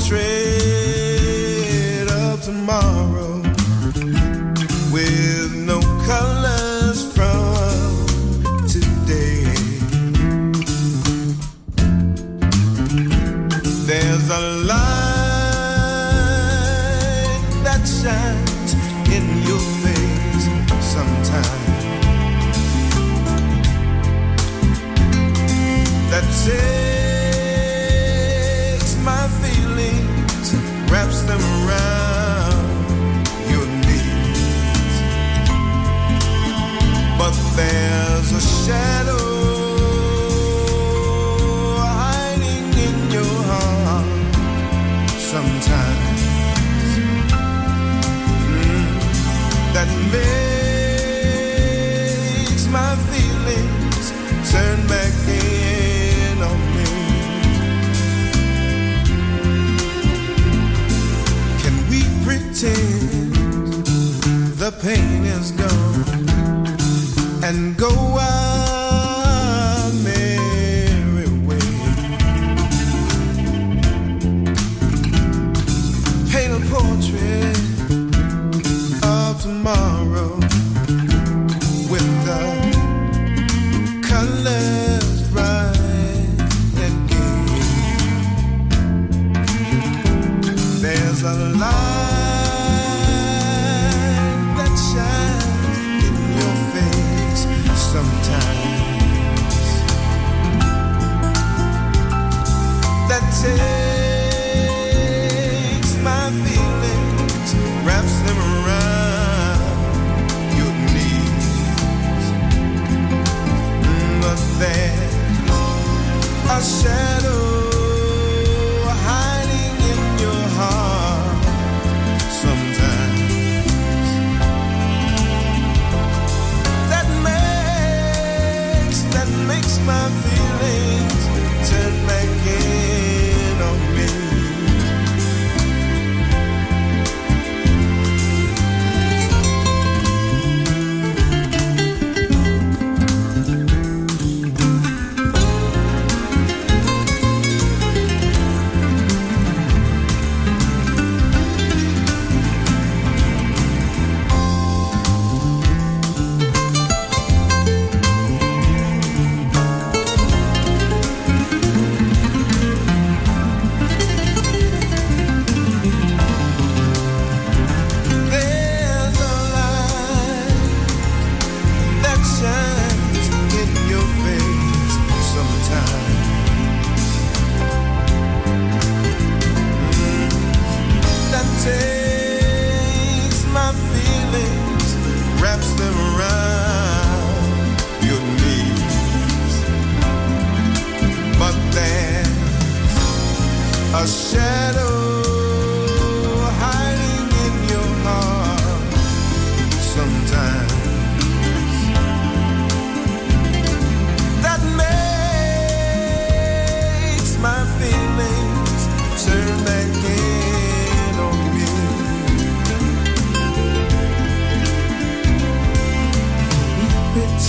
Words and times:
Portrait 0.00 0.18
of 2.08 2.42
tomorrow 2.42 2.99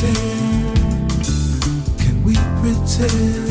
pretend? 0.01 1.11
Can 1.99 2.23
we 2.23 2.33
pretend? 2.59 3.50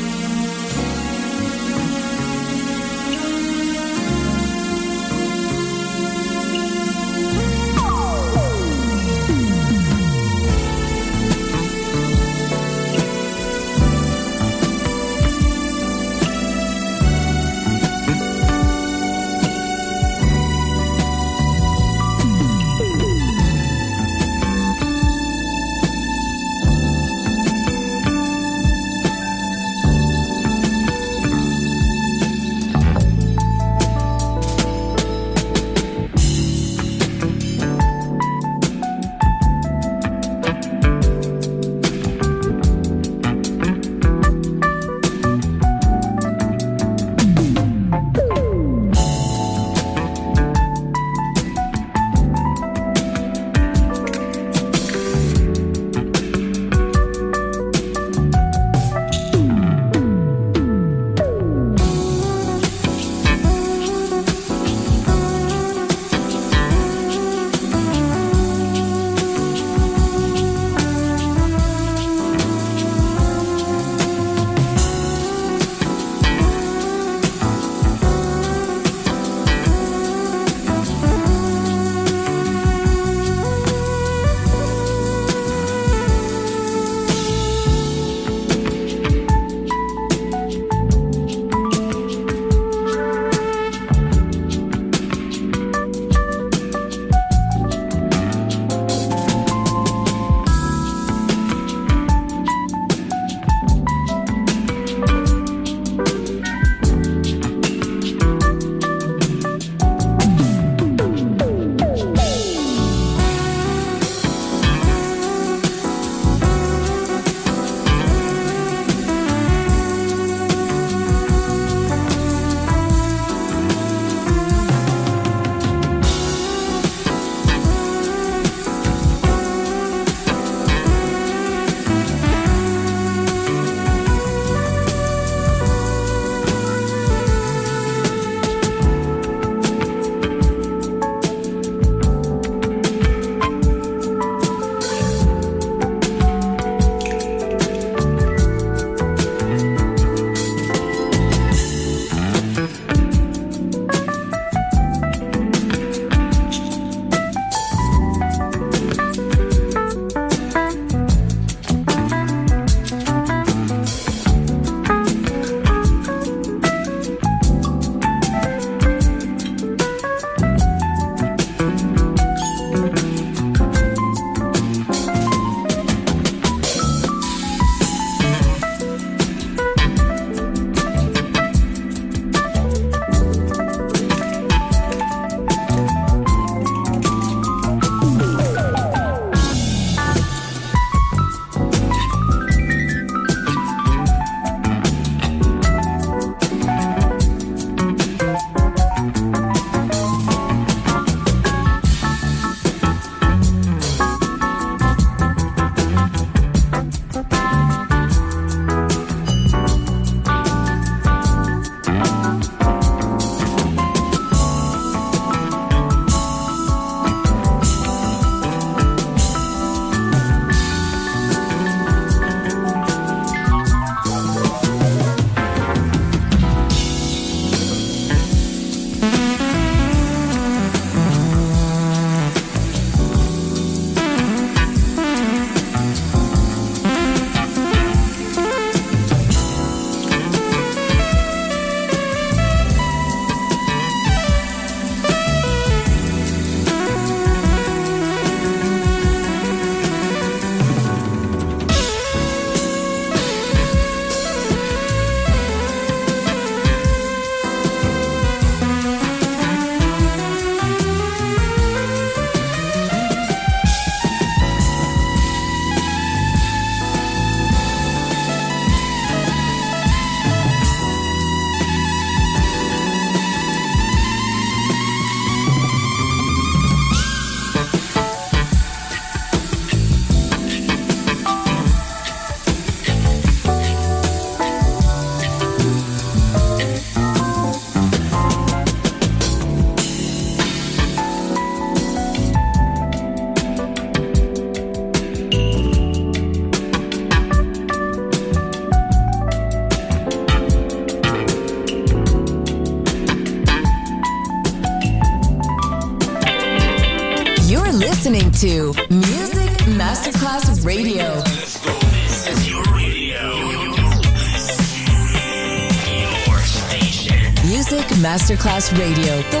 Radio. 318.73 319.40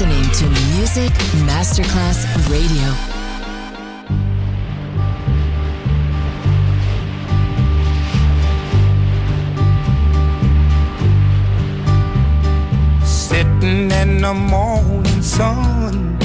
listening 0.00 0.30
to 0.30 0.48
Music 0.76 1.12
Masterclass 1.44 2.24
Radio. 2.48 2.88
sitting 13.02 13.90
in 13.90 14.22
the 14.22 14.34
morning 14.34 15.20
sun. 15.20 16.16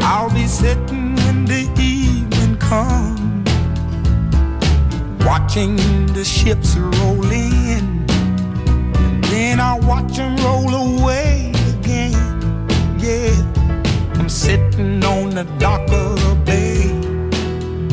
I'll 0.00 0.30
be 0.30 0.46
sitting 0.46 1.16
when 1.16 1.44
the 1.44 1.68
evening 1.80 2.56
comes, 2.58 3.50
watching 5.24 5.76
the 6.12 6.24
ships 6.24 6.76
roll 6.76 7.24
in. 7.32 8.06
And 8.08 9.24
then 9.24 9.58
I'll 9.58 9.80
watch 9.80 10.16
them 10.16 10.36
roll 10.36 10.74
away. 10.74 11.21
sitting 14.42 15.04
on 15.04 15.30
the 15.30 15.44
dock 15.60 15.88
of 15.92 16.18
the 16.20 16.34
bay, 16.44 16.90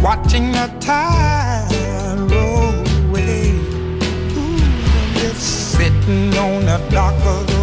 watching 0.01 0.51
the 0.51 0.67
tide 0.79 2.17
roll 2.31 2.73
away. 3.05 3.51
Ooh, 4.35 4.57
I'm 4.99 5.13
just 5.21 5.73
sitting 5.77 6.35
on 6.45 6.65
the 6.65 6.79
dock 6.89 7.13
of 7.33 7.45
the 7.51 7.58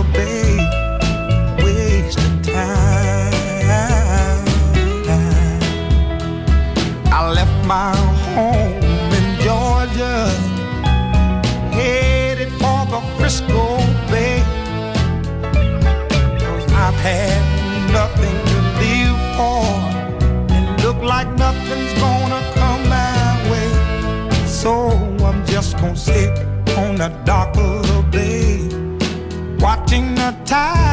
won't 25.86 25.98
on 26.76 26.96
the 26.96 27.08
dock 27.24 27.56
of 27.56 27.86
the 27.86 28.02
bay, 28.10 28.68
watching 29.58 30.14
the 30.16 30.34
tide. 30.44 30.85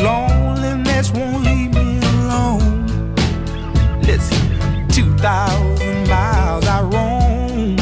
loneliness 0.00 1.10
won't 1.12 1.44
leave 1.44 1.74
me 1.74 1.98
alone. 1.98 2.86
Listen, 4.02 4.88
2,000 4.88 6.08
miles 6.08 6.66
I 6.66 6.82
roam 6.82 7.76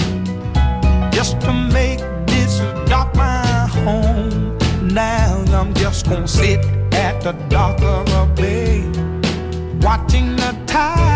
just 1.12 1.40
to 1.42 1.52
make 1.52 2.00
this 2.26 2.58
dock 2.88 3.14
my 3.14 3.66
home. 3.84 4.58
Now 4.82 5.44
I'm 5.52 5.72
just 5.74 6.08
gonna 6.08 6.26
sit 6.26 6.64
at 6.92 7.20
the 7.20 7.32
dock 7.48 7.80
of 7.82 8.08
a 8.12 8.26
bay, 8.34 8.80
watching 9.80 10.36
the 10.36 10.56
tide. 10.66 11.09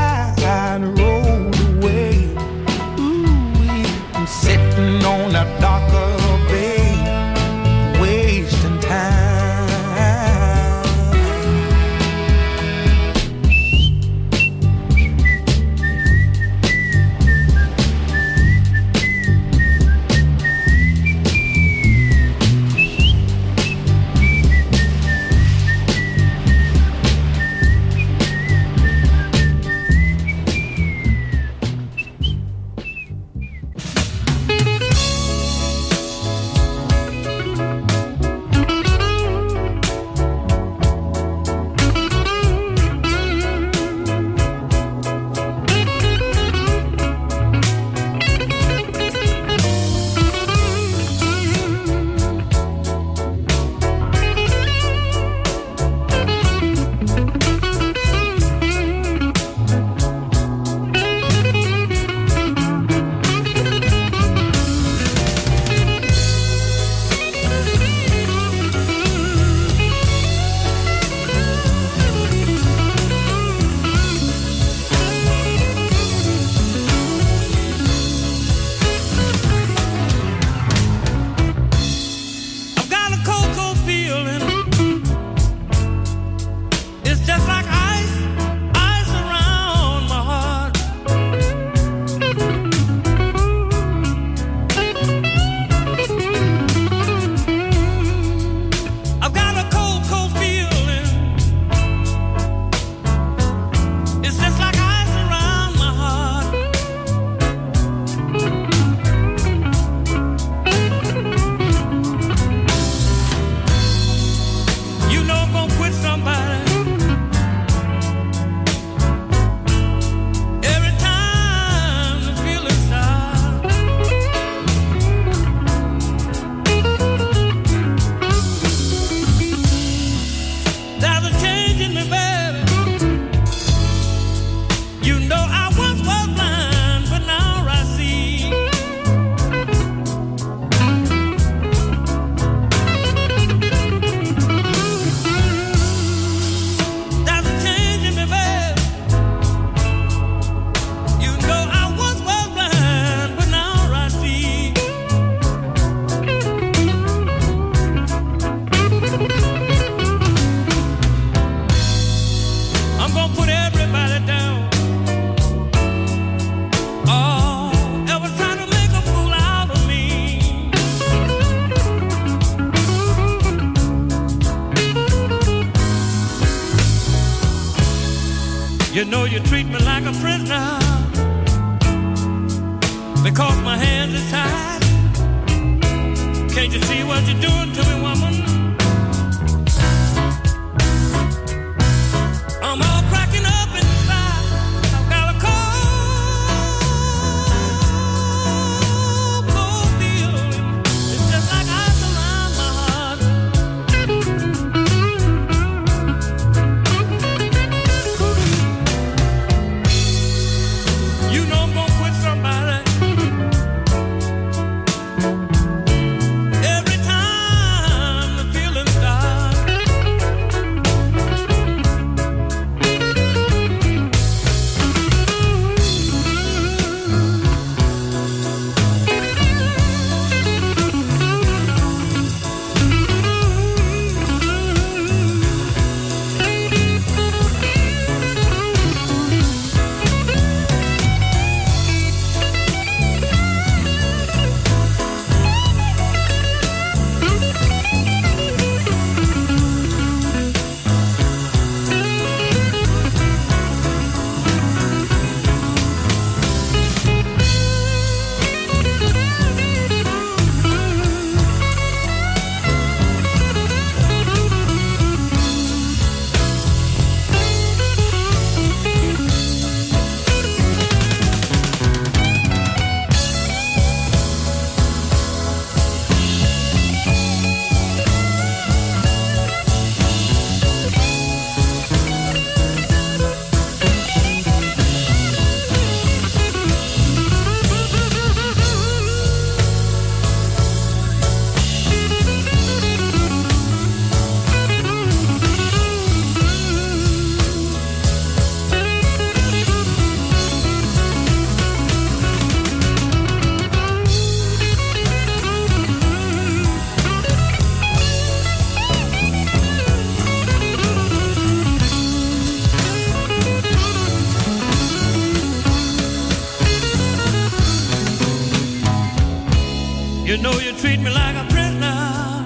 You 320.34 320.42
know 320.42 320.58
you 320.58 320.72
treat 320.72 320.98
me 320.98 321.10
like 321.10 321.36
a 321.36 321.44
prisoner 321.48 322.44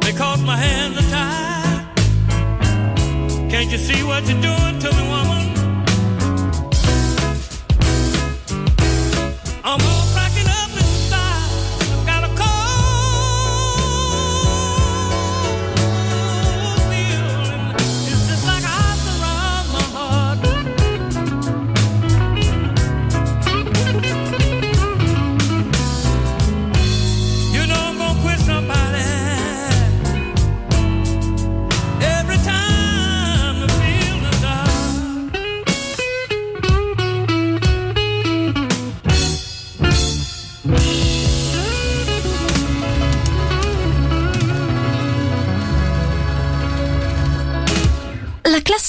because 0.00 0.42
my 0.42 0.54
hands 0.54 0.98
are 0.98 1.08
tied. 1.08 1.86
Can't 3.50 3.72
you 3.72 3.78
see 3.78 4.02
what 4.02 4.28
you're 4.28 4.42
doing 4.42 4.78
to 4.80 4.90
me, 4.94 5.08
woman? 5.08 5.27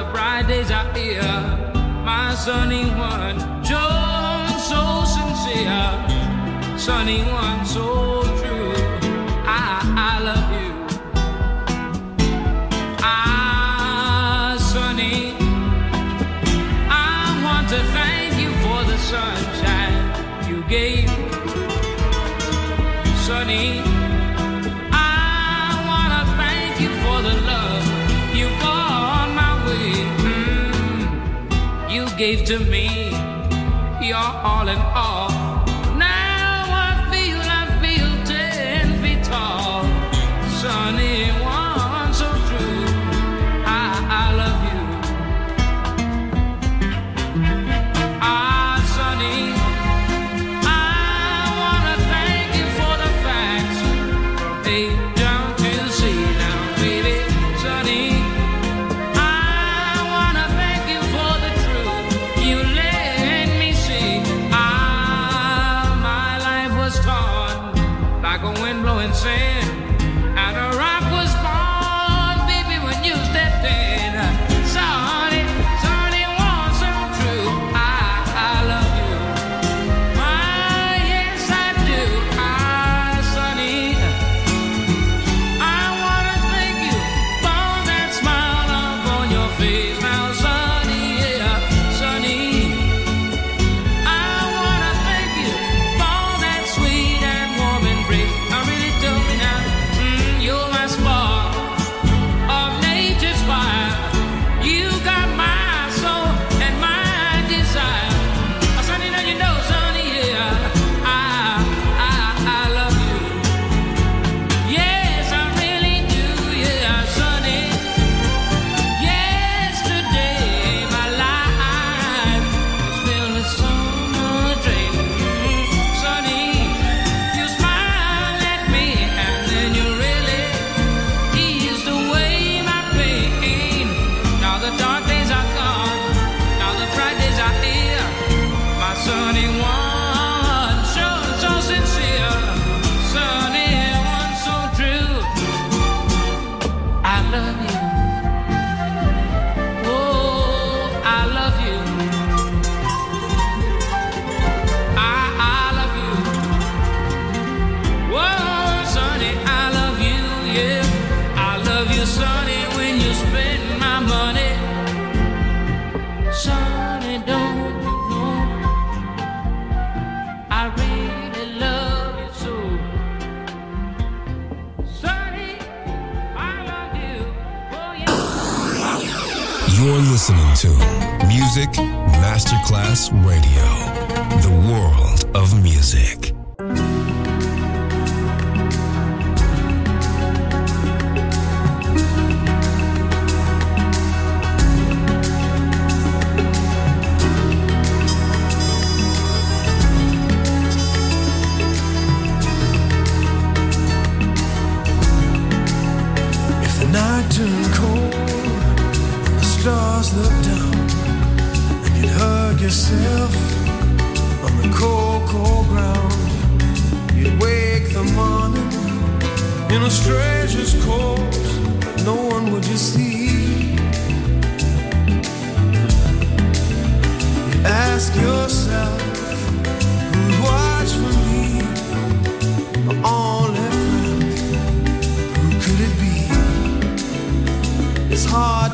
the 0.00 0.10
bright 0.12 0.46
days 0.48 0.70
are 0.70 0.90
here. 0.94 1.22
My 2.04 2.34
sunny 2.34 2.84
one, 3.10 3.36
John, 3.62 4.48
so 4.58 4.80
sincere. 5.04 5.92
Sunny 6.78 7.22
one, 7.24 7.66
so 7.66 8.19
to 32.50 32.58
me. 32.58 33.10
You're 34.02 34.16
all 34.16 34.66
in 34.66 34.78
all. 34.92 35.29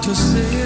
Hard 0.07 0.15
to 0.15 0.66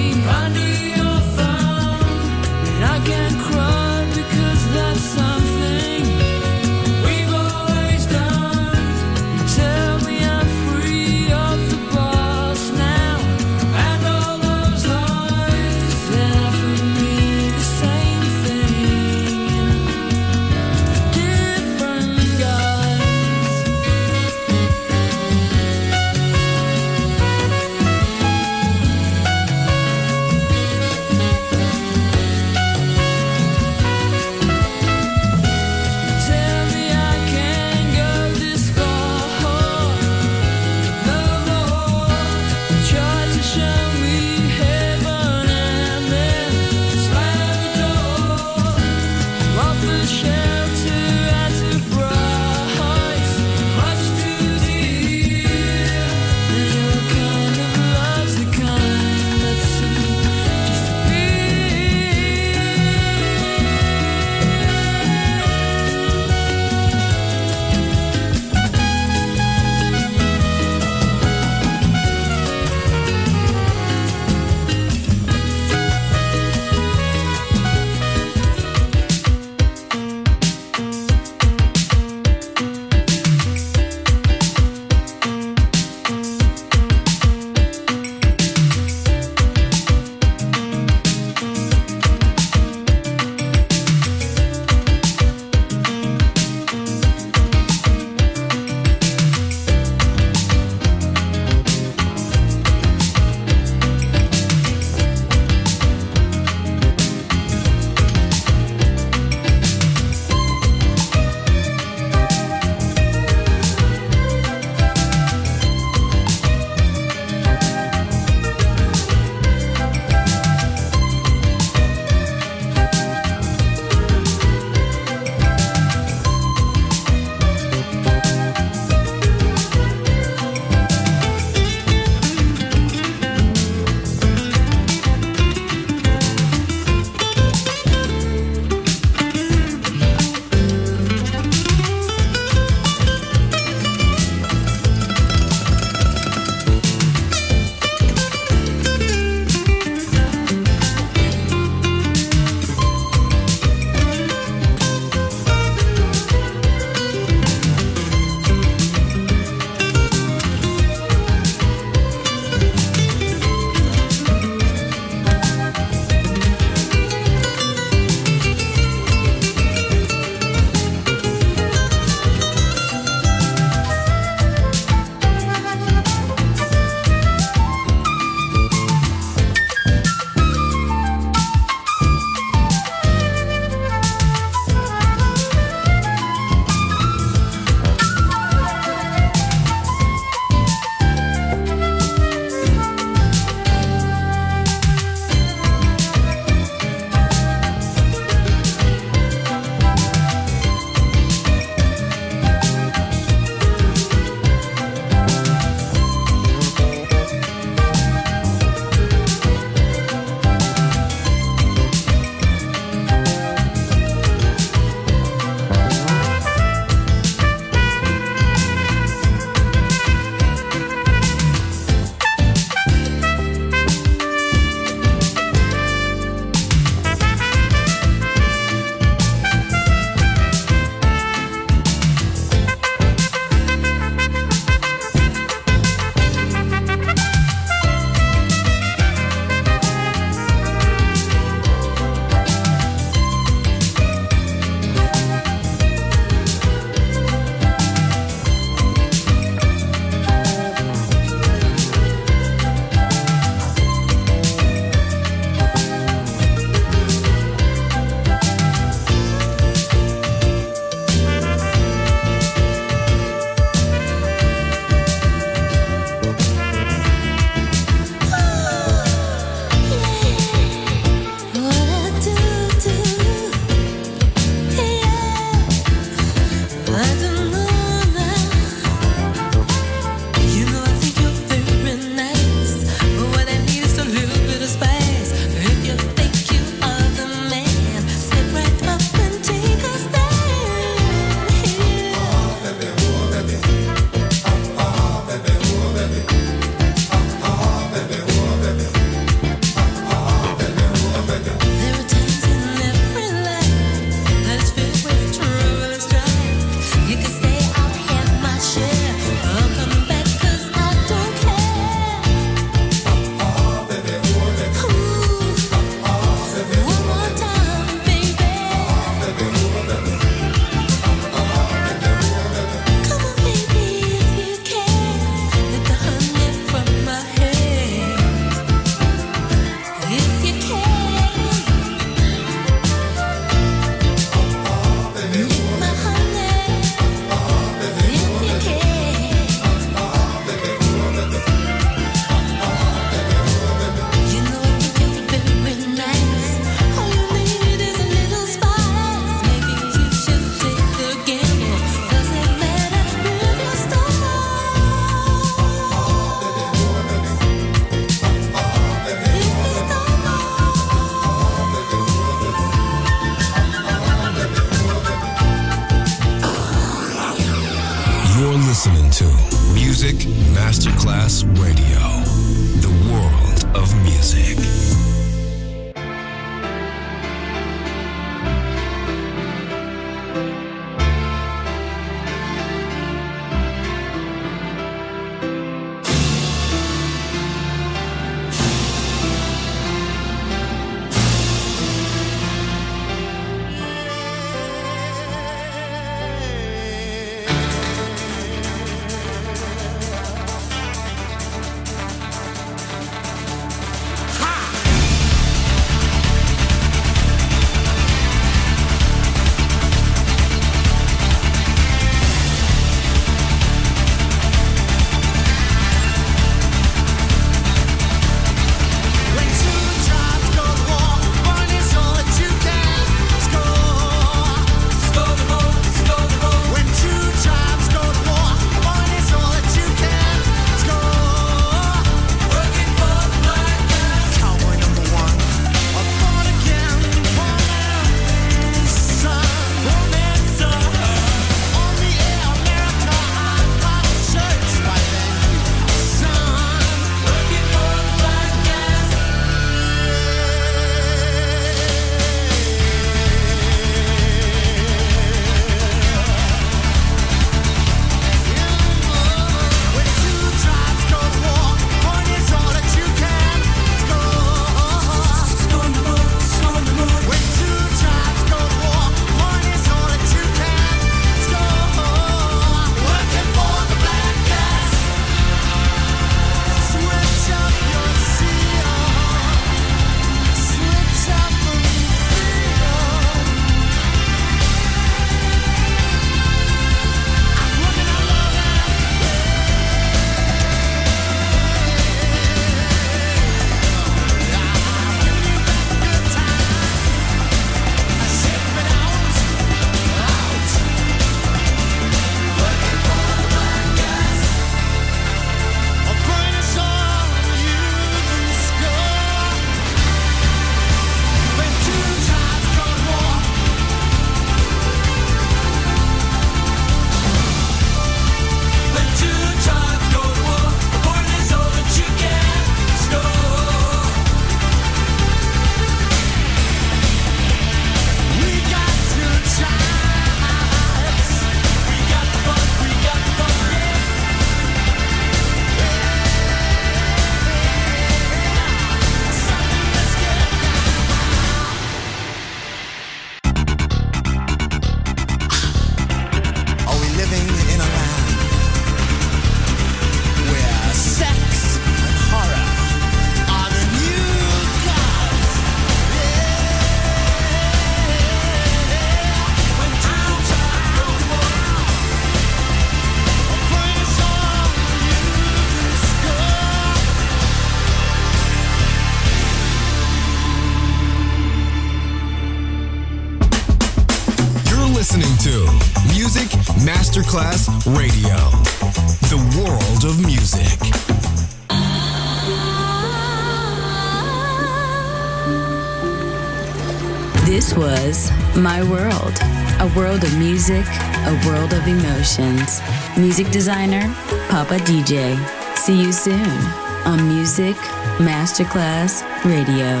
music, 590.66 590.86
a 591.26 591.46
world 591.46 591.74
of 591.74 591.86
emotions. 591.86 592.80
Music 593.18 593.50
designer, 593.50 594.02
Papa 594.48 594.76
DJ. 594.78 595.36
See 595.76 596.00
you 596.00 596.10
soon 596.10 596.58
on 597.04 597.28
Music 597.28 597.76
Masterclass 598.18 599.22
Radio. 599.44 600.00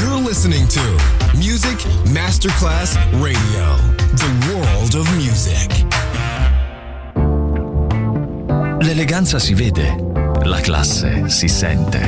You're 0.00 0.20
listening 0.20 0.66
to 0.66 0.80
Music 1.36 1.78
Masterclass 2.06 2.96
Radio, 3.22 3.76
the 4.16 4.30
world 4.48 4.96
of 4.96 5.06
music. 5.16 5.86
L'eleganza 8.80 9.38
si 9.38 9.54
vede, 9.54 9.94
la 10.42 10.60
classe 10.60 11.28
si 11.28 11.46
sente. 11.46 12.00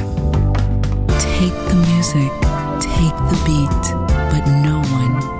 Take 1.07 1.55
the 1.69 1.75
music, 1.75 2.33
take 2.81 3.17
the 3.29 3.39
beat, 3.45 3.95
but 4.33 4.45
no 4.47 4.81
one 4.91 5.40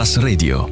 Class 0.00 0.16
Radio. 0.16 0.69